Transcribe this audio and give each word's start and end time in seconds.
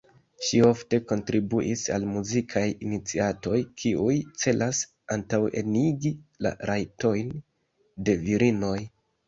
Ŝi 0.45 0.59
ofte 0.67 0.99
kontribuis 1.09 1.83
al 1.97 2.07
muzikaj 2.13 2.63
iniciatoj 2.87 3.61
kiuj 3.83 4.17
celas 4.45 4.81
antaŭenigi 5.19 6.15
la 6.47 6.57
rajtojn 6.73 7.33
de 8.09 8.21
virinoj. 8.29 8.77